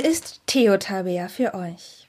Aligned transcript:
Hier 0.00 0.08
ist 0.08 0.42
Theo 0.46 0.76
Tabea 0.76 1.26
für 1.26 1.54
euch. 1.54 2.06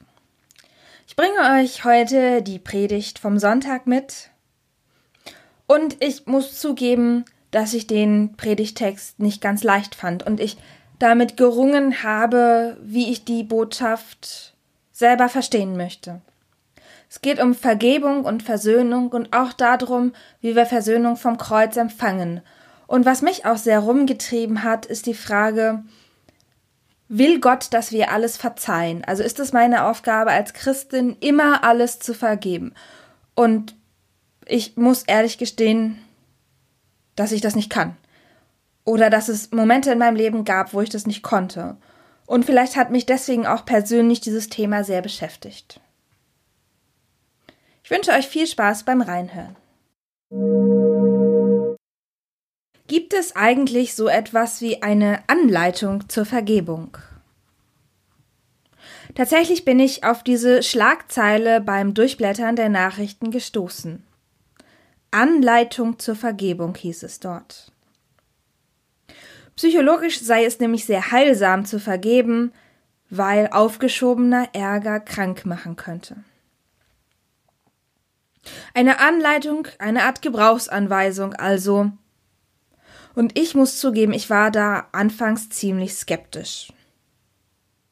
Ich 1.08 1.16
bringe 1.16 1.60
euch 1.60 1.86
heute 1.86 2.44
die 2.44 2.60
Predigt 2.60 3.18
vom 3.18 3.40
Sonntag 3.40 3.88
mit. 3.88 4.30
Und 5.66 5.98
ich 6.00 6.28
muss 6.28 6.60
zugeben, 6.60 7.26
dass 7.50 7.74
ich 7.74 7.88
den 7.88 8.36
Predigtext 8.38 9.18
nicht 9.20 9.42
ganz 9.42 9.64
leicht 9.64 9.96
fand 9.96 10.22
und 10.22 10.40
ich 10.40 10.58
damit 11.00 11.36
gerungen 11.36 12.04
habe, 12.04 12.78
wie 12.84 13.10
ich 13.10 13.26
die 13.26 13.42
Botschaft 13.42 14.54
selber 14.92 15.28
verstehen 15.28 15.76
möchte. 15.76 16.22
Es 17.10 17.22
geht 17.22 17.42
um 17.42 17.56
Vergebung 17.56 18.24
und 18.24 18.44
Versöhnung 18.44 19.08
und 19.08 19.34
auch 19.34 19.52
darum, 19.52 20.14
wie 20.42 20.56
wir 20.56 20.68
Versöhnung 20.68 21.18
vom 21.18 21.40
Kreuz 21.40 21.76
empfangen. 21.76 22.42
Und 22.86 23.08
was 23.08 23.24
mich 23.24 23.48
auch 23.48 23.58
sehr 23.58 23.80
rumgetrieben 23.80 24.62
hat, 24.62 24.86
ist 24.86 25.08
die 25.08 25.16
Frage, 25.16 25.84
will 27.10 27.42
Gott, 27.42 27.74
dass 27.74 27.92
wir 27.92 28.12
alles 28.12 28.38
verzeihen? 28.38 29.04
Also 29.04 29.24
ist 29.24 29.40
es 29.40 29.52
meine 29.52 29.86
Aufgabe 29.86 30.32
als 30.32 30.54
Christin, 30.54 31.18
immer 31.20 31.64
alles 31.66 32.00
zu 32.00 32.14
vergeben? 32.14 32.74
Und 33.36 33.76
ich 34.46 34.78
muss 34.78 35.04
ehrlich 35.04 35.38
gestehen, 35.38 36.00
dass 37.16 37.34
ich 37.34 37.42
das 37.42 37.56
nicht 37.56 37.70
kann. 37.70 37.98
Oder 38.86 39.10
dass 39.10 39.28
es 39.28 39.52
Momente 39.52 39.92
in 39.92 40.00
meinem 40.00 40.16
Leben 40.16 40.46
gab, 40.46 40.74
wo 40.74 40.82
ich 40.82 40.90
das 40.90 41.06
nicht 41.06 41.22
konnte. 41.22 41.78
Und 42.26 42.46
vielleicht 42.46 42.76
hat 42.76 42.92
mich 42.92 43.06
deswegen 43.06 43.46
auch 43.46 43.66
persönlich 43.66 44.22
dieses 44.22 44.50
Thema 44.50 44.84
sehr 44.84 45.02
beschäftigt. 45.02 45.82
Ich 47.84 47.92
wünsche 47.92 48.12
euch 48.12 48.28
viel 48.28 48.46
Spaß 48.46 48.84
beim 48.84 49.02
Reinhören. 49.02 49.56
Gibt 52.90 53.14
es 53.14 53.36
eigentlich 53.36 53.94
so 53.94 54.08
etwas 54.08 54.62
wie 54.62 54.82
eine 54.82 55.20
Anleitung 55.28 56.10
zur 56.10 56.26
Vergebung? 56.26 56.98
Tatsächlich 59.14 59.64
bin 59.64 59.80
ich 59.80 60.04
auf 60.04 60.24
diese 60.24 60.64
Schlagzeile 60.64 61.62
beim 61.62 61.94
Durchblättern 61.94 62.56
der 62.56 62.70
Nachrichten 62.70 63.30
gestoßen. 63.30 64.02
Anleitung 65.12 66.00
zur 66.00 66.16
Vergebung 66.16 66.74
hieß 66.74 67.04
es 67.04 67.20
dort. 67.20 67.72
Psychologisch 69.56 70.20
sei 70.20 70.44
es 70.46 70.60
nämlich 70.60 70.86
sehr 70.86 71.12
heilsam 71.12 71.66
zu 71.66 71.80
vergeben, 71.80 72.54
weil 73.12 73.50
aufgeschobener 73.52 74.50
Ärger 74.54 75.00
krank 75.00 75.46
machen 75.46 75.76
könnte. 75.76 76.16
Eine 78.74 79.00
Anleitung, 79.00 79.68
eine 79.78 80.06
Art 80.06 80.24
Gebrauchsanweisung 80.24 81.36
also, 81.36 81.92
und 83.16 83.38
ich 83.38 83.56
muss 83.56 83.80
zugeben, 83.80 84.14
ich 84.14 84.30
war 84.30 84.52
da 84.52 84.88
anfangs 84.92 85.50
ziemlich 85.50 85.94
skeptisch. 85.96 86.72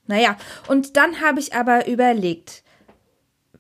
Naja, 0.08 0.38
und 0.68 0.96
dann 0.96 1.22
habe 1.22 1.40
ich 1.40 1.54
aber 1.54 1.88
überlegt, 1.88 2.64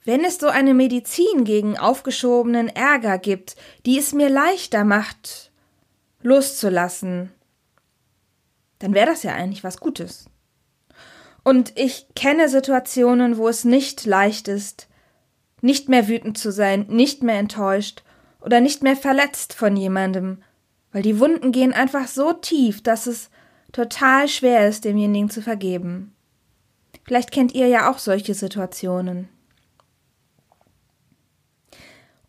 wenn 0.05 0.23
es 0.23 0.37
so 0.37 0.47
eine 0.47 0.73
Medizin 0.73 1.43
gegen 1.43 1.77
aufgeschobenen 1.77 2.69
Ärger 2.69 3.17
gibt, 3.17 3.57
die 3.85 3.99
es 3.99 4.13
mir 4.13 4.29
leichter 4.29 4.85
macht, 4.85 5.51
loszulassen, 6.21 7.33
dann 8.79 8.93
wäre 8.93 9.07
das 9.07 9.23
ja 9.23 9.33
eigentlich 9.33 9.65
was 9.65 9.79
Gutes. 9.79 10.29
Und 11.43 11.77
ich 11.77 12.07
kenne 12.15 12.47
Situationen, 12.47 13.37
wo 13.37 13.49
es 13.49 13.65
nicht 13.65 14.05
leicht 14.05 14.47
ist, 14.47 14.87
nicht 15.61 15.89
mehr 15.89 16.07
wütend 16.07 16.37
zu 16.37 16.51
sein, 16.51 16.85
nicht 16.87 17.23
mehr 17.23 17.39
enttäuscht 17.39 18.03
oder 18.39 18.61
nicht 18.61 18.83
mehr 18.83 18.95
verletzt 18.95 19.53
von 19.53 19.75
jemandem, 19.75 20.43
weil 20.91 21.01
die 21.01 21.19
Wunden 21.19 21.51
gehen 21.51 21.73
einfach 21.73 22.07
so 22.07 22.33
tief, 22.33 22.81
dass 22.81 23.07
es 23.07 23.29
total 23.71 24.27
schwer 24.27 24.67
ist, 24.67 24.85
demjenigen 24.85 25.29
zu 25.29 25.41
vergeben. 25.41 26.13
Vielleicht 27.05 27.31
kennt 27.31 27.53
ihr 27.53 27.67
ja 27.67 27.89
auch 27.89 27.99
solche 27.99 28.33
Situationen. 28.33 29.29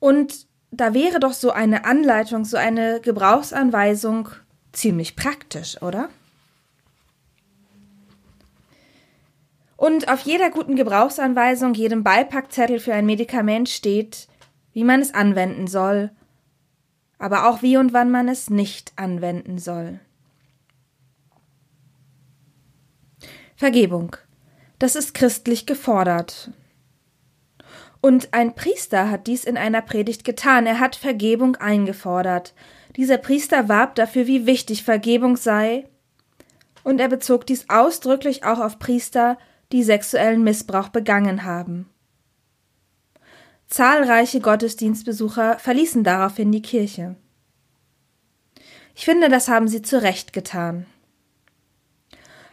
Und 0.00 0.46
da 0.70 0.94
wäre 0.94 1.18
doch 1.18 1.32
so 1.32 1.50
eine 1.50 1.84
Anleitung, 1.84 2.44
so 2.44 2.56
eine 2.56 3.00
Gebrauchsanweisung 3.00 4.28
ziemlich 4.72 5.16
praktisch, 5.16 5.80
oder? 5.82 6.08
Und 9.76 10.08
auf 10.08 10.20
jeder 10.20 10.50
guten 10.50 10.76
Gebrauchsanweisung, 10.76 11.74
jedem 11.74 12.02
Beipackzettel 12.02 12.80
für 12.80 12.94
ein 12.94 13.06
Medikament 13.06 13.68
steht, 13.68 14.28
wie 14.72 14.84
man 14.84 15.00
es 15.00 15.14
anwenden 15.14 15.68
soll 15.68 16.10
aber 17.18 17.48
auch 17.48 17.62
wie 17.62 17.76
und 17.76 17.92
wann 17.92 18.10
man 18.10 18.28
es 18.28 18.50
nicht 18.50 18.92
anwenden 18.96 19.58
soll. 19.58 20.00
Vergebung. 23.56 24.16
Das 24.78 24.94
ist 24.94 25.14
christlich 25.14 25.66
gefordert. 25.66 26.52
Und 28.00 28.32
ein 28.32 28.54
Priester 28.54 29.10
hat 29.10 29.26
dies 29.26 29.44
in 29.44 29.56
einer 29.56 29.82
Predigt 29.82 30.24
getan. 30.24 30.66
Er 30.66 30.78
hat 30.78 30.94
Vergebung 30.94 31.56
eingefordert. 31.56 32.54
Dieser 32.94 33.18
Priester 33.18 33.68
warb 33.68 33.96
dafür, 33.96 34.26
wie 34.26 34.46
wichtig 34.46 34.84
Vergebung 34.84 35.36
sei, 35.36 35.88
und 36.84 37.00
er 37.00 37.08
bezog 37.08 37.46
dies 37.46 37.68
ausdrücklich 37.68 38.44
auch 38.44 38.60
auf 38.60 38.78
Priester, 38.78 39.36
die 39.72 39.82
sexuellen 39.82 40.42
Missbrauch 40.42 40.88
begangen 40.88 41.44
haben. 41.44 41.90
Zahlreiche 43.68 44.40
Gottesdienstbesucher 44.40 45.58
verließen 45.58 46.02
daraufhin 46.02 46.50
die 46.52 46.62
Kirche. 46.62 47.16
Ich 48.94 49.04
finde, 49.04 49.28
das 49.28 49.48
haben 49.48 49.68
sie 49.68 49.82
zu 49.82 50.02
Recht 50.02 50.32
getan. 50.32 50.86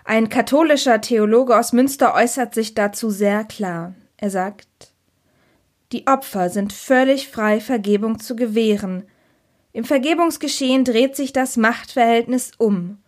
Ein 0.03 0.29
katholischer 0.29 1.01
Theologe 1.01 1.57
aus 1.57 1.73
Münster 1.73 2.13
äußert 2.13 2.53
sich 2.53 2.75
dazu 2.75 3.09
sehr 3.09 3.43
klar. 3.45 3.95
Er 4.17 4.29
sagt, 4.29 4.67
die 5.91 6.05
Opfer 6.05 6.49
sind 6.49 6.73
völlig 6.73 7.29
frei, 7.29 7.59
Vergebung 7.59 8.19
zu 8.19 8.35
gewähren. 8.35 9.03
Im 9.71 9.85
Vergebungsgeschehen 9.85 10.83
dreht 10.83 11.15
sich 11.15 11.33
das 11.33 11.57
Machtverhältnis 11.57 12.51
um. 12.57 12.99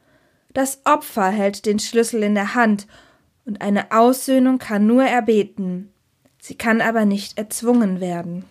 Das 0.53 0.81
Opfer 0.85 1.27
hält 1.27 1.65
den 1.65 1.79
Schlüssel 1.79 2.23
in 2.23 2.35
der 2.35 2.55
Hand, 2.55 2.87
und 3.45 3.61
eine 3.61 3.91
Aussöhnung 3.91 4.57
kann 4.57 4.87
nur 4.87 5.03
erbeten, 5.03 5.93
Sie 6.47 6.55
kann 6.55 6.79
aber 6.79 7.03
nicht 7.03 7.37
erzwungen 7.37 7.99
werden. 7.99 8.45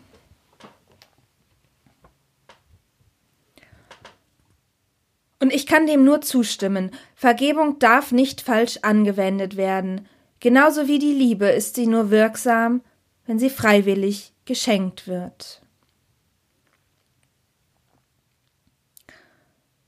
Und 5.40 5.50
ich 5.50 5.66
kann 5.66 5.86
dem 5.86 6.04
nur 6.04 6.20
zustimmen. 6.20 6.90
Vergebung 7.14 7.78
darf 7.78 8.12
nicht 8.12 8.42
falsch 8.42 8.80
angewendet 8.82 9.56
werden. 9.56 10.06
Genauso 10.40 10.88
wie 10.88 10.98
die 10.98 11.14
Liebe 11.14 11.46
ist 11.46 11.76
sie 11.76 11.86
nur 11.86 12.10
wirksam, 12.10 12.82
wenn 13.24 13.38
sie 13.38 13.48
freiwillig 13.48 14.34
geschenkt 14.44 15.08
wird. 15.08 15.62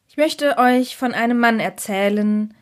Ich 0.09 0.17
möchte 0.17 0.57
euch 0.57 0.97
von 0.97 1.13
einem 1.13 1.39
Mann 1.39 1.61
erzählen, 1.61 2.55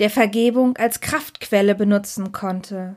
der 0.00 0.10
Vergebung 0.10 0.76
als 0.76 1.00
Kraftquelle 1.00 1.74
benutzen 1.74 2.32
konnte. 2.32 2.96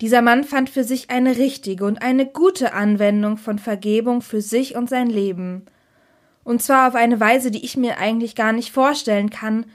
Dieser 0.00 0.22
Mann 0.22 0.44
fand 0.44 0.70
für 0.70 0.84
sich 0.84 1.10
eine 1.10 1.36
richtige 1.36 1.84
und 1.84 2.02
eine 2.02 2.24
gute 2.26 2.72
Anwendung 2.72 3.36
von 3.36 3.58
Vergebung 3.58 4.22
für 4.22 4.40
sich 4.40 4.76
und 4.76 4.88
sein 4.88 5.10
Leben. 5.10 5.66
Und 6.44 6.62
zwar 6.62 6.88
auf 6.88 6.94
eine 6.94 7.18
Weise, 7.18 7.50
die 7.50 7.64
ich 7.64 7.76
mir 7.76 7.98
eigentlich 7.98 8.36
gar 8.36 8.52
nicht 8.52 8.72
vorstellen 8.72 9.30
kann, 9.30 9.66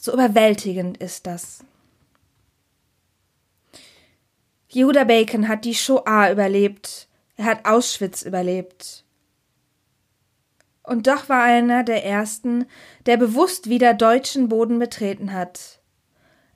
so 0.00 0.12
überwältigend 0.12 0.98
ist 0.98 1.26
das. 1.26 1.64
Yehuda 4.68 5.04
Bacon 5.04 5.48
hat 5.48 5.64
die 5.64 5.74
Shoah 5.74 6.30
überlebt, 6.30 7.08
er 7.36 7.46
hat 7.46 7.64
Auschwitz 7.64 8.22
überlebt. 8.22 9.04
Und 10.82 11.06
doch 11.06 11.28
war 11.28 11.42
einer 11.42 11.84
der 11.84 12.04
ersten, 12.04 12.66
der 13.06 13.16
bewusst 13.16 13.68
wieder 13.68 13.94
deutschen 13.94 14.48
Boden 14.48 14.78
betreten 14.78 15.32
hat. 15.32 15.80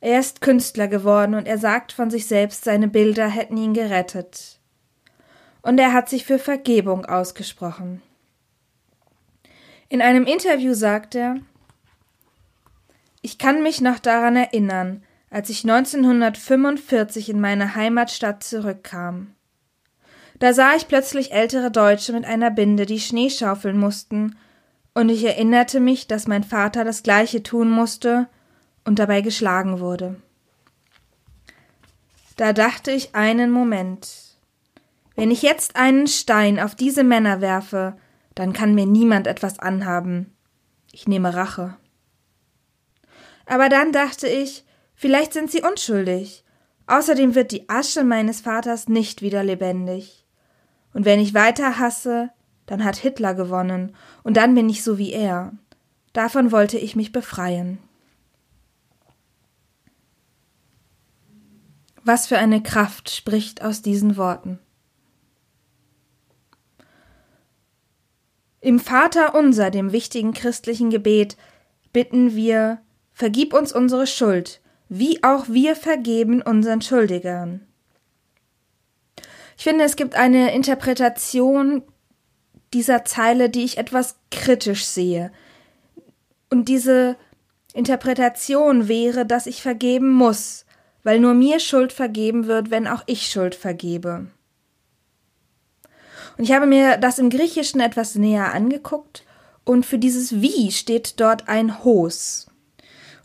Er 0.02 0.18
ist 0.18 0.40
Künstler 0.40 0.88
geworden 0.88 1.36
und 1.36 1.46
er 1.46 1.58
sagt 1.58 1.92
von 1.92 2.10
sich 2.10 2.26
selbst, 2.26 2.64
seine 2.64 2.88
Bilder 2.88 3.28
hätten 3.28 3.56
ihn 3.56 3.72
gerettet. 3.72 4.58
Und 5.62 5.78
er 5.78 5.92
hat 5.92 6.08
sich 6.08 6.24
für 6.24 6.40
Vergebung 6.40 7.06
ausgesprochen. 7.06 8.02
In 9.88 10.02
einem 10.02 10.24
Interview 10.24 10.74
sagt 10.74 11.14
er, 11.14 11.36
ich 13.20 13.38
kann 13.38 13.62
mich 13.62 13.80
noch 13.80 14.00
daran 14.00 14.34
erinnern, 14.34 15.04
als 15.30 15.50
ich 15.50 15.62
1945 15.62 17.28
in 17.28 17.40
meine 17.40 17.76
Heimatstadt 17.76 18.42
zurückkam. 18.42 19.36
Da 20.40 20.52
sah 20.52 20.74
ich 20.74 20.88
plötzlich 20.88 21.30
ältere 21.30 21.70
Deutsche 21.70 22.12
mit 22.12 22.24
einer 22.24 22.50
Binde, 22.50 22.86
die 22.86 22.98
Schnee 22.98 23.30
schaufeln 23.30 23.78
mussten, 23.78 24.36
und 24.94 25.10
ich 25.10 25.24
erinnerte 25.24 25.78
mich, 25.78 26.08
dass 26.08 26.26
mein 26.26 26.42
Vater 26.42 26.82
das 26.82 27.04
gleiche 27.04 27.44
tun 27.44 27.70
musste, 27.70 28.28
und 28.84 28.98
dabei 28.98 29.20
geschlagen 29.20 29.80
wurde. 29.80 30.16
Da 32.36 32.52
dachte 32.52 32.90
ich 32.90 33.14
einen 33.14 33.50
Moment. 33.50 34.36
Wenn 35.14 35.30
ich 35.30 35.42
jetzt 35.42 35.76
einen 35.76 36.06
Stein 36.06 36.58
auf 36.58 36.74
diese 36.74 37.04
Männer 37.04 37.40
werfe, 37.40 37.96
dann 38.34 38.52
kann 38.52 38.74
mir 38.74 38.86
niemand 38.86 39.26
etwas 39.26 39.58
anhaben. 39.58 40.34
Ich 40.90 41.06
nehme 41.06 41.34
Rache. 41.34 41.76
Aber 43.46 43.68
dann 43.68 43.92
dachte 43.92 44.26
ich, 44.26 44.64
Vielleicht 45.02 45.32
sind 45.32 45.50
sie 45.50 45.62
unschuldig. 45.62 46.44
Außerdem 46.86 47.34
wird 47.34 47.50
die 47.50 47.68
Asche 47.68 48.04
meines 48.04 48.40
Vaters 48.40 48.86
nicht 48.86 49.20
wieder 49.20 49.42
lebendig. 49.42 50.24
Und 50.94 51.04
wenn 51.04 51.18
ich 51.18 51.34
weiter 51.34 51.80
hasse, 51.80 52.30
dann 52.66 52.84
hat 52.84 52.98
Hitler 52.98 53.34
gewonnen, 53.34 53.96
und 54.22 54.36
dann 54.36 54.54
bin 54.54 54.68
ich 54.68 54.84
so 54.84 54.98
wie 54.98 55.12
er. 55.12 55.54
Davon 56.12 56.52
wollte 56.52 56.78
ich 56.78 56.94
mich 56.94 57.10
befreien. 57.10 57.78
Was 62.04 62.26
für 62.26 62.38
eine 62.38 62.62
Kraft 62.62 63.10
spricht 63.10 63.62
aus 63.62 63.82
diesen 63.82 64.16
Worten. 64.16 64.58
Im 68.60 68.78
Vater 68.78 69.34
unser, 69.34 69.70
dem 69.70 69.92
wichtigen 69.92 70.32
christlichen 70.32 70.90
Gebet, 70.90 71.36
bitten 71.92 72.34
wir, 72.34 72.80
vergib 73.12 73.54
uns 73.54 73.72
unsere 73.72 74.06
Schuld, 74.06 74.60
wie 74.88 75.22
auch 75.24 75.48
wir 75.48 75.74
vergeben 75.74 76.42
unseren 76.42 76.80
Schuldigern. 76.80 77.66
Ich 79.56 79.64
finde, 79.64 79.84
es 79.84 79.96
gibt 79.96 80.14
eine 80.14 80.54
Interpretation 80.54 81.82
dieser 82.72 83.04
Zeile, 83.04 83.50
die 83.50 83.64
ich 83.64 83.78
etwas 83.78 84.16
kritisch 84.30 84.86
sehe. 84.86 85.30
Und 86.50 86.68
diese 86.68 87.16
Interpretation 87.74 88.88
wäre, 88.88 89.26
dass 89.26 89.46
ich 89.46 89.62
vergeben 89.62 90.10
muss, 90.10 90.66
weil 91.02 91.18
nur 91.18 91.34
mir 91.34 91.60
Schuld 91.60 91.92
vergeben 91.92 92.46
wird, 92.46 92.70
wenn 92.70 92.86
auch 92.86 93.02
ich 93.06 93.26
Schuld 93.26 93.54
vergebe. 93.54 94.26
Und 96.38 96.44
ich 96.44 96.52
habe 96.52 96.66
mir 96.66 96.96
das 96.96 97.18
im 97.18 97.30
Griechischen 97.30 97.80
etwas 97.80 98.14
näher 98.14 98.54
angeguckt 98.54 99.24
und 99.64 99.84
für 99.84 99.98
dieses 99.98 100.40
Wie 100.40 100.70
steht 100.72 101.20
dort 101.20 101.48
ein 101.48 101.84
Hos. 101.84 102.46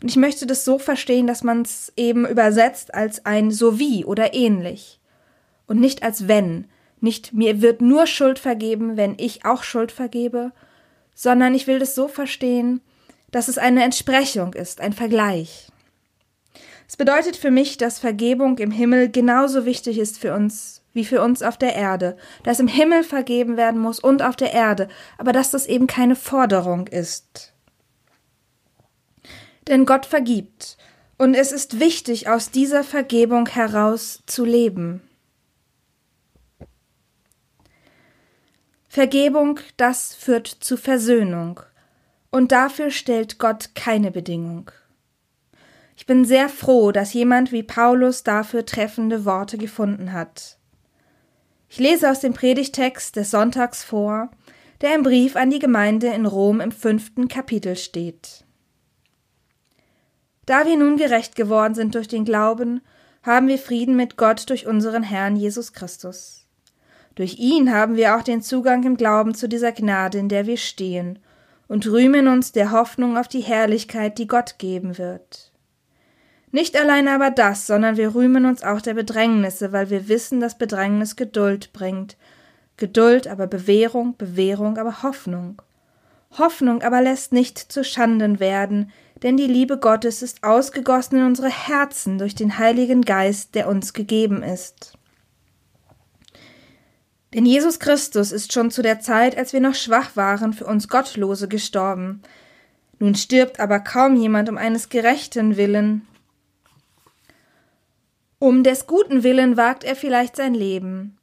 Und 0.02 0.08
ich 0.08 0.16
möchte 0.16 0.46
das 0.46 0.64
so 0.64 0.78
verstehen, 0.78 1.26
dass 1.26 1.42
man 1.42 1.62
es 1.62 1.92
eben 1.96 2.26
übersetzt 2.26 2.94
als 2.94 3.26
ein 3.26 3.50
so 3.50 3.78
wie 3.78 4.04
oder 4.04 4.34
ähnlich 4.34 5.00
und 5.66 5.80
nicht 5.80 6.02
als 6.02 6.28
wenn. 6.28 6.66
Nicht 7.00 7.32
mir 7.32 7.62
wird 7.62 7.80
nur 7.80 8.06
Schuld 8.06 8.38
vergeben, 8.38 8.96
wenn 8.96 9.14
ich 9.18 9.44
auch 9.44 9.62
Schuld 9.62 9.92
vergebe, 9.92 10.52
sondern 11.14 11.54
ich 11.54 11.66
will 11.66 11.78
das 11.78 11.94
so 11.94 12.08
verstehen, 12.08 12.80
dass 13.30 13.48
es 13.48 13.58
eine 13.58 13.84
Entsprechung 13.84 14.54
ist, 14.54 14.80
ein 14.80 14.92
Vergleich. 14.92 15.68
Es 16.88 16.96
bedeutet 16.96 17.36
für 17.36 17.50
mich, 17.50 17.76
dass 17.76 17.98
Vergebung 17.98 18.58
im 18.58 18.70
Himmel 18.70 19.10
genauso 19.10 19.66
wichtig 19.66 19.98
ist 19.98 20.18
für 20.18 20.34
uns 20.34 20.82
wie 20.94 21.04
für 21.04 21.22
uns 21.22 21.42
auf 21.42 21.56
der 21.56 21.76
Erde, 21.76 22.16
dass 22.42 22.58
im 22.58 22.66
Himmel 22.66 23.04
vergeben 23.04 23.56
werden 23.56 23.80
muss 23.80 24.00
und 24.00 24.20
auf 24.20 24.34
der 24.34 24.52
Erde, 24.52 24.88
aber 25.16 25.32
dass 25.32 25.52
das 25.52 25.66
eben 25.66 25.86
keine 25.86 26.16
Forderung 26.16 26.88
ist. 26.88 27.52
Denn 29.68 29.86
Gott 29.86 30.06
vergibt, 30.06 30.76
und 31.18 31.34
es 31.34 31.52
ist 31.52 31.78
wichtig, 31.78 32.28
aus 32.28 32.50
dieser 32.50 32.82
Vergebung 32.82 33.48
heraus 33.48 34.22
zu 34.26 34.44
leben. 34.44 35.02
Vergebung, 38.88 39.60
das 39.76 40.14
führt 40.14 40.48
zu 40.48 40.76
Versöhnung, 40.76 41.60
und 42.30 42.50
dafür 42.50 42.90
stellt 42.90 43.38
Gott 43.38 43.74
keine 43.74 44.10
Bedingung. 44.10 44.72
Ich 45.98 46.06
bin 46.06 46.24
sehr 46.24 46.48
froh, 46.48 46.92
dass 46.92 47.12
jemand 47.12 47.50
wie 47.50 47.64
Paulus 47.64 48.22
dafür 48.22 48.64
treffende 48.64 49.24
Worte 49.24 49.58
gefunden 49.58 50.12
hat. 50.12 50.56
Ich 51.68 51.80
lese 51.80 52.08
aus 52.08 52.20
dem 52.20 52.34
Predigtext 52.34 53.16
des 53.16 53.32
Sonntags 53.32 53.82
vor, 53.82 54.30
der 54.80 54.94
im 54.94 55.02
Brief 55.02 55.34
an 55.34 55.50
die 55.50 55.58
Gemeinde 55.58 56.06
in 56.06 56.24
Rom 56.24 56.60
im 56.60 56.70
fünften 56.70 57.26
Kapitel 57.26 57.74
steht. 57.74 58.44
Da 60.46 60.66
wir 60.66 60.76
nun 60.76 60.98
gerecht 60.98 61.34
geworden 61.34 61.74
sind 61.74 61.96
durch 61.96 62.06
den 62.06 62.24
Glauben, 62.24 62.80
haben 63.24 63.48
wir 63.48 63.58
Frieden 63.58 63.96
mit 63.96 64.16
Gott 64.16 64.48
durch 64.50 64.68
unseren 64.68 65.02
Herrn 65.02 65.34
Jesus 65.34 65.72
Christus. 65.72 66.46
Durch 67.16 67.40
ihn 67.40 67.74
haben 67.74 67.96
wir 67.96 68.16
auch 68.16 68.22
den 68.22 68.40
Zugang 68.40 68.84
im 68.84 68.96
Glauben 68.96 69.34
zu 69.34 69.48
dieser 69.48 69.72
Gnade, 69.72 70.18
in 70.18 70.28
der 70.28 70.46
wir 70.46 70.58
stehen, 70.58 71.18
und 71.66 71.88
rühmen 71.88 72.28
uns 72.28 72.52
der 72.52 72.70
Hoffnung 72.70 73.18
auf 73.18 73.26
die 73.26 73.40
Herrlichkeit, 73.40 74.18
die 74.18 74.28
Gott 74.28 74.58
geben 74.58 74.96
wird. 74.96 75.47
Nicht 76.50 76.76
allein 76.76 77.08
aber 77.08 77.30
das, 77.30 77.66
sondern 77.66 77.96
wir 77.96 78.14
rühmen 78.14 78.46
uns 78.46 78.62
auch 78.62 78.80
der 78.80 78.94
Bedrängnisse, 78.94 79.72
weil 79.72 79.90
wir 79.90 80.08
wissen, 80.08 80.40
dass 80.40 80.56
Bedrängnis 80.56 81.16
Geduld 81.16 81.72
bringt. 81.72 82.16
Geduld 82.76 83.26
aber 83.26 83.46
Bewährung, 83.46 84.16
Bewährung 84.16 84.78
aber 84.78 85.02
Hoffnung. 85.02 85.60
Hoffnung 86.38 86.82
aber 86.82 87.02
lässt 87.02 87.32
nicht 87.32 87.58
zu 87.58 87.84
Schanden 87.84 88.40
werden, 88.40 88.92
denn 89.22 89.36
die 89.36 89.46
Liebe 89.46 89.78
Gottes 89.78 90.22
ist 90.22 90.44
ausgegossen 90.44 91.18
in 91.18 91.24
unsere 91.24 91.50
Herzen 91.50 92.18
durch 92.18 92.34
den 92.34 92.58
Heiligen 92.58 93.02
Geist, 93.02 93.54
der 93.54 93.68
uns 93.68 93.92
gegeben 93.92 94.42
ist. 94.42 94.94
Denn 97.34 97.44
Jesus 97.44 97.78
Christus 97.78 98.32
ist 98.32 98.52
schon 98.52 98.70
zu 98.70 98.80
der 98.80 99.00
Zeit, 99.00 99.36
als 99.36 99.52
wir 99.52 99.60
noch 99.60 99.74
schwach 99.74 100.16
waren, 100.16 100.52
für 100.52 100.64
uns 100.64 100.88
Gottlose 100.88 101.48
gestorben. 101.48 102.22
Nun 103.00 103.14
stirbt 103.14 103.60
aber 103.60 103.80
kaum 103.80 104.16
jemand 104.16 104.48
um 104.48 104.56
eines 104.56 104.88
Gerechten 104.88 105.56
willen, 105.56 106.06
um 108.38 108.62
des 108.62 108.86
guten 108.86 109.22
Willen 109.22 109.56
wagt 109.56 109.84
er 109.84 109.96
vielleicht 109.96 110.36
sein 110.36 110.54
Leben. 110.54 111.18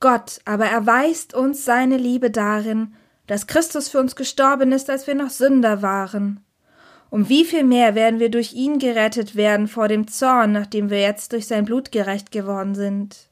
Gott 0.00 0.40
aber 0.44 0.66
erweist 0.66 1.34
uns 1.34 1.64
seine 1.64 1.96
Liebe 1.96 2.30
darin, 2.30 2.94
dass 3.26 3.46
Christus 3.46 3.88
für 3.88 4.00
uns 4.00 4.16
gestorben 4.16 4.72
ist, 4.72 4.90
als 4.90 5.06
wir 5.06 5.14
noch 5.14 5.30
Sünder 5.30 5.82
waren. 5.82 6.44
Um 7.10 7.28
wie 7.28 7.44
viel 7.44 7.62
mehr 7.62 7.94
werden 7.94 8.18
wir 8.18 8.30
durch 8.30 8.54
ihn 8.54 8.78
gerettet 8.78 9.36
werden 9.36 9.68
vor 9.68 9.86
dem 9.86 10.08
Zorn, 10.08 10.52
nachdem 10.52 10.90
wir 10.90 11.00
jetzt 11.00 11.32
durch 11.32 11.46
sein 11.46 11.66
Blut 11.66 11.92
gerecht 11.92 12.32
geworden 12.32 12.74
sind. 12.74 13.28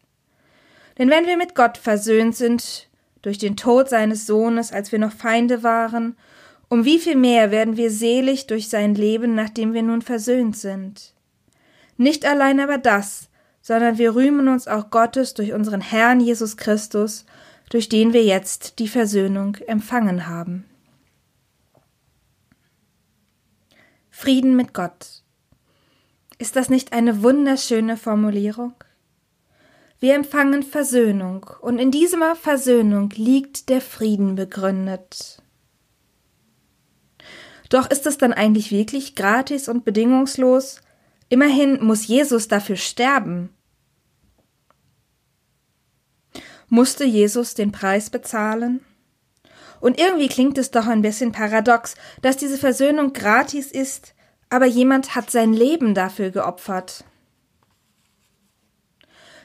Denn 0.98 1.08
wenn 1.08 1.26
wir 1.26 1.38
mit 1.38 1.54
Gott 1.54 1.78
versöhnt 1.78 2.36
sind, 2.36 2.88
durch 3.22 3.38
den 3.38 3.56
Tod 3.56 3.88
seines 3.88 4.26
Sohnes, 4.26 4.72
als 4.72 4.92
wir 4.92 4.98
noch 4.98 5.12
Feinde 5.12 5.62
waren, 5.62 6.16
um 6.68 6.84
wie 6.84 6.98
viel 6.98 7.16
mehr 7.16 7.50
werden 7.50 7.76
wir 7.76 7.90
selig 7.90 8.46
durch 8.46 8.68
sein 8.68 8.94
Leben, 8.94 9.34
nachdem 9.34 9.72
wir 9.72 9.82
nun 9.82 10.02
versöhnt 10.02 10.56
sind. 10.56 11.14
Nicht 12.00 12.24
allein 12.24 12.60
aber 12.60 12.78
das, 12.78 13.28
sondern 13.60 13.98
wir 13.98 14.14
rühmen 14.14 14.48
uns 14.48 14.66
auch 14.66 14.88
Gottes 14.88 15.34
durch 15.34 15.52
unseren 15.52 15.82
Herrn 15.82 16.18
Jesus 16.18 16.56
Christus, 16.56 17.26
durch 17.68 17.90
den 17.90 18.14
wir 18.14 18.24
jetzt 18.24 18.78
die 18.78 18.88
Versöhnung 18.88 19.56
empfangen 19.66 20.26
haben. 20.26 20.64
Frieden 24.08 24.56
mit 24.56 24.72
Gott. 24.72 25.24
Ist 26.38 26.56
das 26.56 26.70
nicht 26.70 26.94
eine 26.94 27.22
wunderschöne 27.22 27.98
Formulierung? 27.98 28.72
Wir 29.98 30.14
empfangen 30.14 30.62
Versöhnung, 30.62 31.50
und 31.60 31.78
in 31.78 31.90
dieser 31.90 32.34
Versöhnung 32.34 33.10
liegt 33.14 33.68
der 33.68 33.82
Frieden 33.82 34.36
begründet. 34.36 35.42
Doch 37.68 37.90
ist 37.90 38.06
es 38.06 38.16
dann 38.16 38.32
eigentlich 38.32 38.70
wirklich 38.70 39.16
gratis 39.16 39.68
und 39.68 39.84
bedingungslos, 39.84 40.80
Immerhin 41.30 41.82
muss 41.82 42.08
Jesus 42.08 42.48
dafür 42.48 42.76
sterben. 42.76 43.50
Musste 46.68 47.04
Jesus 47.04 47.54
den 47.54 47.70
Preis 47.70 48.10
bezahlen? 48.10 48.84
Und 49.80 49.98
irgendwie 49.98 50.28
klingt 50.28 50.58
es 50.58 50.72
doch 50.72 50.86
ein 50.86 51.02
bisschen 51.02 51.32
paradox, 51.32 51.94
dass 52.20 52.36
diese 52.36 52.58
Versöhnung 52.58 53.12
gratis 53.12 53.70
ist, 53.70 54.14
aber 54.50 54.66
jemand 54.66 55.14
hat 55.14 55.30
sein 55.30 55.52
Leben 55.52 55.94
dafür 55.94 56.30
geopfert. 56.30 57.04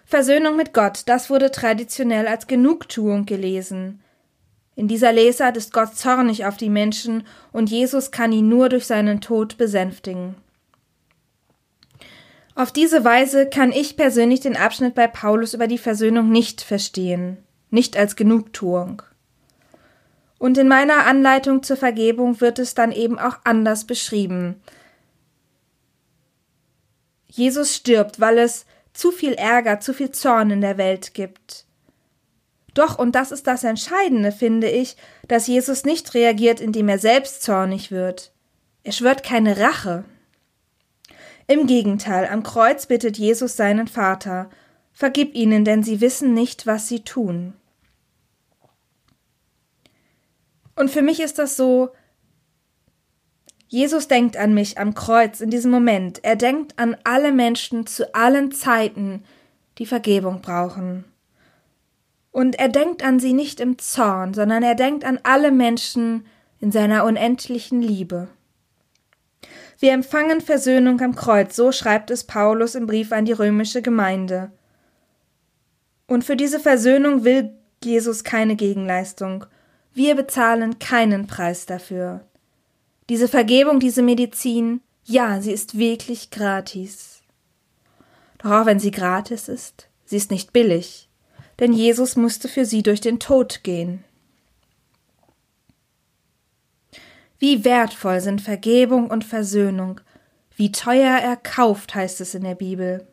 Versöhnung 0.05 0.55
mit 0.55 0.73
Gott, 0.73 1.03
das 1.05 1.29
wurde 1.29 1.51
traditionell 1.51 2.27
als 2.27 2.47
Genugtuung 2.47 3.25
gelesen. 3.27 4.01
In 4.75 4.87
dieser 4.87 5.13
Lesart 5.13 5.55
ist 5.55 5.71
Gott 5.71 5.95
zornig 5.95 6.45
auf 6.45 6.57
die 6.57 6.69
Menschen 6.69 7.27
und 7.51 7.69
Jesus 7.69 8.09
kann 8.09 8.31
ihn 8.31 8.49
nur 8.49 8.69
durch 8.69 8.87
seinen 8.87 9.21
Tod 9.21 9.57
besänftigen. 9.57 10.35
Auf 12.55 12.71
diese 12.71 13.03
Weise 13.03 13.49
kann 13.49 13.73
ich 13.73 13.97
persönlich 13.97 14.39
den 14.39 14.55
Abschnitt 14.55 14.95
bei 14.95 15.07
Paulus 15.07 15.53
über 15.53 15.67
die 15.67 15.77
Versöhnung 15.77 16.29
nicht 16.29 16.61
verstehen, 16.61 17.37
nicht 17.69 17.97
als 17.97 18.15
Genugtuung. 18.15 19.01
Und 20.39 20.57
in 20.57 20.69
meiner 20.69 21.05
Anleitung 21.05 21.63
zur 21.63 21.75
Vergebung 21.75 22.39
wird 22.39 22.59
es 22.59 22.73
dann 22.73 22.93
eben 22.93 23.19
auch 23.19 23.39
anders 23.43 23.85
beschrieben. 23.85 24.61
Jesus 27.27 27.75
stirbt, 27.75 28.21
weil 28.21 28.37
es 28.37 28.65
zu 28.93 29.11
viel 29.11 29.33
Ärger, 29.33 29.81
zu 29.81 29.93
viel 29.93 30.11
Zorn 30.11 30.51
in 30.51 30.61
der 30.61 30.77
Welt 30.77 31.13
gibt. 31.13 31.65
Doch, 32.73 32.97
und 32.97 33.15
das 33.15 33.33
ist 33.33 33.47
das 33.47 33.65
Entscheidende, 33.65 34.31
finde 34.31 34.69
ich, 34.69 34.95
dass 35.27 35.47
Jesus 35.47 35.83
nicht 35.83 36.13
reagiert, 36.13 36.61
indem 36.61 36.87
er 36.87 36.99
selbst 36.99 37.43
zornig 37.43 37.91
wird. 37.91 38.31
Er 38.83 38.93
schwört 38.93 39.23
keine 39.23 39.57
Rache, 39.59 40.05
im 41.47 41.67
Gegenteil, 41.67 42.27
am 42.27 42.43
Kreuz 42.43 42.85
bittet 42.85 43.17
Jesus 43.17 43.55
seinen 43.55 43.87
Vater, 43.87 44.49
Vergib 44.97 45.35
ihnen, 45.35 45.65
denn 45.65 45.83
sie 45.83 45.99
wissen 45.99 46.33
nicht, 46.33 46.67
was 46.67 46.87
sie 46.87 47.01
tun. 47.01 47.53
Und 50.73 50.89
für 50.89 51.01
mich 51.01 51.19
ist 51.19 51.37
das 51.37 51.57
so, 51.57 51.89
Jesus 53.67 54.07
denkt 54.07 54.37
an 54.37 54.53
mich 54.53 54.77
am 54.77 54.93
Kreuz 54.93 55.41
in 55.41 55.49
diesem 55.49 55.69
Moment. 55.69 56.23
Er 56.23 56.37
denkt 56.37 56.79
an 56.79 56.95
alle 57.03 57.33
Menschen 57.33 57.85
zu 57.85 58.15
allen 58.15 58.53
Zeiten, 58.53 59.25
die 59.79 59.85
Vergebung 59.85 60.39
brauchen. 60.39 61.03
Und 62.31 62.57
er 62.57 62.69
denkt 62.69 63.03
an 63.03 63.19
sie 63.19 63.33
nicht 63.33 63.59
im 63.59 63.77
Zorn, 63.77 64.33
sondern 64.33 64.63
er 64.63 64.75
denkt 64.75 65.03
an 65.03 65.19
alle 65.23 65.51
Menschen 65.51 66.25
in 66.61 66.71
seiner 66.71 67.03
unendlichen 67.03 67.81
Liebe. 67.81 68.29
Wir 69.79 69.91
empfangen 69.91 70.41
Versöhnung 70.41 71.01
am 71.01 71.15
Kreuz, 71.15 71.55
so 71.55 71.71
schreibt 71.71 72.09
es 72.11 72.23
Paulus 72.23 72.75
im 72.75 72.87
Brief 72.87 73.11
an 73.11 73.25
die 73.25 73.33
römische 73.33 73.81
Gemeinde. 73.81 74.51
Und 76.07 76.23
für 76.23 76.35
diese 76.35 76.59
Versöhnung 76.59 77.23
will 77.23 77.51
Jesus 77.83 78.23
keine 78.23 78.55
Gegenleistung. 78.55 79.45
Wir 79.93 80.15
bezahlen 80.15 80.79
keinen 80.79 81.27
Preis 81.27 81.65
dafür. 81.65 82.25
Diese 83.09 83.27
Vergebung, 83.27 83.79
diese 83.79 84.01
Medizin, 84.01 84.81
ja, 85.03 85.41
sie 85.41 85.51
ist 85.51 85.77
wirklich 85.77 86.31
gratis. 86.31 87.21
Doch 88.39 88.51
auch 88.51 88.65
wenn 88.65 88.79
sie 88.79 88.91
gratis 88.91 89.47
ist, 89.47 89.87
sie 90.05 90.17
ist 90.17 90.31
nicht 90.31 90.53
billig, 90.53 91.09
denn 91.59 91.73
Jesus 91.73 92.15
musste 92.15 92.47
für 92.47 92.65
sie 92.65 92.83
durch 92.83 93.01
den 93.01 93.19
Tod 93.19 93.63
gehen. 93.63 94.03
Wie 97.39 97.65
wertvoll 97.65 98.21
sind 98.21 98.41
Vergebung 98.41 99.09
und 99.09 99.23
Versöhnung, 99.23 100.01
wie 100.55 100.71
teuer 100.71 101.17
erkauft 101.17 101.95
heißt 101.95 102.21
es 102.21 102.33
in 102.33 102.43
der 102.43 102.55
Bibel. 102.55 103.05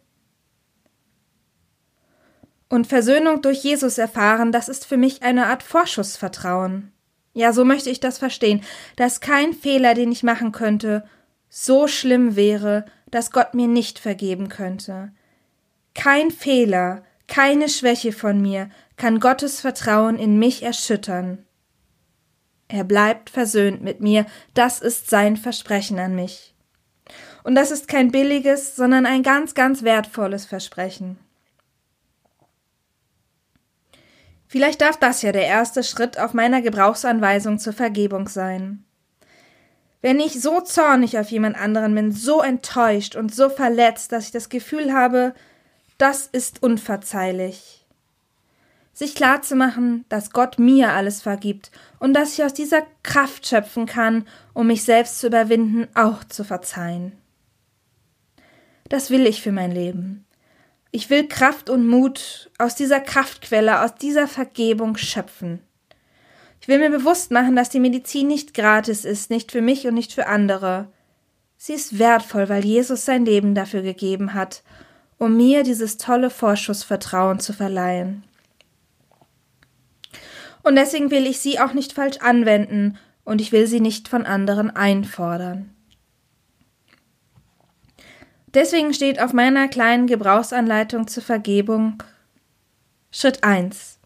Und 2.68 2.86
Versöhnung 2.86 3.42
durch 3.42 3.62
Jesus 3.64 3.98
erfahren, 3.98 4.52
das 4.52 4.68
ist 4.68 4.86
für 4.86 4.96
mich 4.96 5.22
eine 5.22 5.46
Art 5.46 5.62
Vorschussvertrauen. 5.62 6.92
Ja, 7.34 7.52
so 7.52 7.64
möchte 7.64 7.90
ich 7.90 8.00
das 8.00 8.18
verstehen, 8.18 8.62
dass 8.96 9.20
kein 9.20 9.52
Fehler, 9.52 9.94
den 9.94 10.12
ich 10.12 10.22
machen 10.22 10.52
könnte, 10.52 11.04
so 11.48 11.86
schlimm 11.88 12.36
wäre, 12.36 12.86
dass 13.10 13.30
Gott 13.30 13.54
mir 13.54 13.68
nicht 13.68 13.98
vergeben 13.98 14.48
könnte. 14.48 15.12
Kein 15.94 16.30
Fehler, 16.30 17.02
keine 17.26 17.68
Schwäche 17.68 18.12
von 18.12 18.40
mir 18.40 18.70
kann 18.96 19.20
Gottes 19.20 19.60
Vertrauen 19.60 20.18
in 20.18 20.38
mich 20.38 20.62
erschüttern. 20.62 21.44
Er 22.72 22.84
bleibt 22.84 23.28
versöhnt 23.28 23.82
mit 23.82 24.00
mir, 24.00 24.24
das 24.54 24.80
ist 24.80 25.10
sein 25.10 25.36
Versprechen 25.36 25.98
an 25.98 26.14
mich. 26.14 26.54
Und 27.44 27.54
das 27.54 27.70
ist 27.70 27.86
kein 27.86 28.10
billiges, 28.10 28.76
sondern 28.76 29.04
ein 29.04 29.22
ganz, 29.22 29.52
ganz 29.52 29.82
wertvolles 29.82 30.46
Versprechen. 30.46 31.18
Vielleicht 34.46 34.80
darf 34.80 34.96
das 34.96 35.20
ja 35.20 35.32
der 35.32 35.44
erste 35.44 35.82
Schritt 35.82 36.18
auf 36.18 36.32
meiner 36.32 36.62
Gebrauchsanweisung 36.62 37.58
zur 37.58 37.74
Vergebung 37.74 38.26
sein. 38.26 38.84
Wenn 40.00 40.18
ich 40.18 40.40
so 40.40 40.62
zornig 40.62 41.18
auf 41.18 41.30
jemand 41.30 41.60
anderen 41.60 41.94
bin, 41.94 42.10
so 42.10 42.40
enttäuscht 42.40 43.16
und 43.16 43.34
so 43.34 43.50
verletzt, 43.50 44.12
dass 44.12 44.24
ich 44.24 44.30
das 44.30 44.48
Gefühl 44.48 44.94
habe, 44.94 45.34
das 45.98 46.26
ist 46.26 46.62
unverzeihlich. 46.62 47.81
Sich 48.92 49.14
klarzumachen, 49.14 50.04
dass 50.08 50.32
Gott 50.32 50.58
mir 50.58 50.92
alles 50.92 51.22
vergibt 51.22 51.70
und 51.98 52.12
dass 52.14 52.34
ich 52.34 52.44
aus 52.44 52.52
dieser 52.52 52.82
Kraft 53.02 53.46
schöpfen 53.46 53.86
kann, 53.86 54.26
um 54.52 54.66
mich 54.66 54.84
selbst 54.84 55.18
zu 55.18 55.28
überwinden, 55.28 55.88
auch 55.94 56.24
zu 56.24 56.44
verzeihen. 56.44 57.12
Das 58.88 59.10
will 59.10 59.26
ich 59.26 59.40
für 59.40 59.52
mein 59.52 59.72
Leben. 59.72 60.26
Ich 60.90 61.08
will 61.08 61.26
Kraft 61.26 61.70
und 61.70 61.88
Mut 61.88 62.50
aus 62.58 62.74
dieser 62.74 63.00
Kraftquelle, 63.00 63.80
aus 63.80 63.94
dieser 63.94 64.28
Vergebung 64.28 64.98
schöpfen. 64.98 65.60
Ich 66.60 66.68
will 66.68 66.78
mir 66.78 66.90
bewusst 66.90 67.30
machen, 67.30 67.56
dass 67.56 67.70
die 67.70 67.80
Medizin 67.80 68.28
nicht 68.28 68.52
gratis 68.52 69.06
ist, 69.06 69.30
nicht 69.30 69.50
für 69.50 69.62
mich 69.62 69.86
und 69.86 69.94
nicht 69.94 70.12
für 70.12 70.26
andere. 70.26 70.88
Sie 71.56 71.72
ist 71.72 71.98
wertvoll, 71.98 72.48
weil 72.50 72.64
Jesus 72.64 73.04
sein 73.04 73.24
Leben 73.24 73.54
dafür 73.54 73.80
gegeben 73.80 74.34
hat, 74.34 74.62
um 75.16 75.36
mir 75.36 75.62
dieses 75.62 75.96
tolle 75.96 76.28
Vorschussvertrauen 76.28 77.40
zu 77.40 77.52
verleihen. 77.52 78.24
Und 80.62 80.76
deswegen 80.76 81.10
will 81.10 81.26
ich 81.26 81.40
sie 81.40 81.58
auch 81.58 81.72
nicht 81.72 81.92
falsch 81.92 82.18
anwenden 82.18 82.98
und 83.24 83.40
ich 83.40 83.52
will 83.52 83.66
sie 83.66 83.80
nicht 83.80 84.08
von 84.08 84.26
anderen 84.26 84.70
einfordern. 84.70 85.70
Deswegen 88.54 88.92
steht 88.92 89.20
auf 89.20 89.32
meiner 89.32 89.68
kleinen 89.68 90.06
Gebrauchsanleitung 90.06 91.08
zur 91.08 91.22
Vergebung 91.22 92.02
Schritt 93.10 93.42
1. 93.42 93.98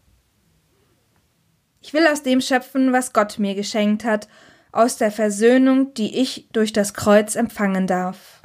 Ich 1.81 1.93
will 1.93 2.07
aus 2.07 2.23
dem 2.23 2.41
schöpfen, 2.41 2.91
was 2.91 3.13
Gott 3.13 3.39
mir 3.39 3.55
geschenkt 3.55 4.03
hat, 4.03 4.27
aus 4.71 4.97
der 4.97 5.11
Versöhnung, 5.11 5.93
die 5.93 6.19
ich 6.19 6.47
durch 6.51 6.73
das 6.73 6.93
Kreuz 6.93 7.35
empfangen 7.35 7.87
darf. 7.87 8.41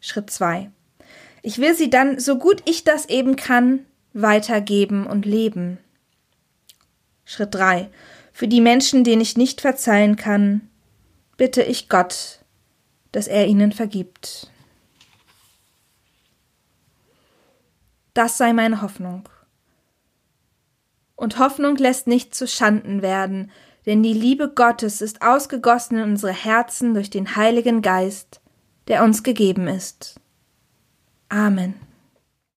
Schritt 0.00 0.30
2. 0.30 0.70
Ich 1.42 1.58
will 1.58 1.74
sie 1.74 1.90
dann, 1.90 2.18
so 2.18 2.38
gut 2.38 2.62
ich 2.68 2.84
das 2.84 3.08
eben 3.08 3.36
kann, 3.36 3.86
weitergeben 4.12 5.06
und 5.06 5.26
leben. 5.26 5.78
Schritt 7.30 7.54
3. 7.54 7.88
Für 8.32 8.48
die 8.48 8.60
Menschen, 8.60 9.04
denen 9.04 9.22
ich 9.22 9.36
nicht 9.36 9.60
verzeihen 9.60 10.16
kann, 10.16 10.68
bitte 11.36 11.62
ich 11.62 11.88
Gott, 11.88 12.40
dass 13.12 13.28
er 13.28 13.46
ihnen 13.46 13.70
vergibt. 13.70 14.50
Das 18.14 18.36
sei 18.36 18.52
meine 18.52 18.82
Hoffnung. 18.82 19.28
Und 21.14 21.38
Hoffnung 21.38 21.76
lässt 21.76 22.08
nicht 22.08 22.34
zu 22.34 22.48
Schanden 22.48 23.00
werden, 23.00 23.52
denn 23.86 24.02
die 24.02 24.12
Liebe 24.12 24.52
Gottes 24.52 25.00
ist 25.00 25.22
ausgegossen 25.22 25.98
in 25.98 26.10
unsere 26.10 26.32
Herzen 26.32 26.94
durch 26.94 27.10
den 27.10 27.36
Heiligen 27.36 27.80
Geist, 27.80 28.40
der 28.88 29.04
uns 29.04 29.22
gegeben 29.22 29.68
ist. 29.68 30.18
Amen. 31.28 31.89